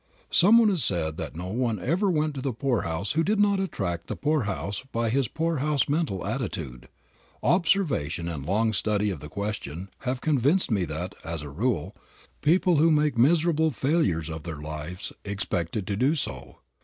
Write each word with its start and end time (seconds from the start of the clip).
Some 0.31 0.57
one 0.57 0.69
has 0.69 0.83
said 0.83 1.17
that 1.17 1.35
no 1.35 1.51
one 1.51 1.77
ever 1.79 2.09
went 2.09 2.33
to 2.33 2.41
the 2.41 2.53
poorhouse 2.53 3.11
who 3.11 3.23
did 3.23 3.39
not 3.39 3.59
attract 3.59 4.07
the 4.07 4.15
poorhouse 4.15 4.83
by 4.91 5.11
his 5.11 5.27
poorhouse 5.27 5.87
mental 5.87 6.25
attitude. 6.25 6.87
Observation 7.43 8.27
and 8.27 8.43
long 8.43 8.73
study 8.73 9.11
of 9.11 9.19
the 9.19 9.29
question 9.29 9.89
have 9.99 10.19
convinced 10.19 10.71
me 10.71 10.85
that, 10.85 11.13
as 11.23 11.43
a 11.43 11.49
rule, 11.51 11.95
people 12.41 12.77
who 12.77 12.89
make 12.89 13.15
miserable 13.15 13.69
failures 13.69 14.27
of 14.27 14.41
their 14.41 14.57
lives 14.61 15.13
expected 15.23 15.85
to 15.85 15.95
do 15.95 16.15
so. 16.15 16.57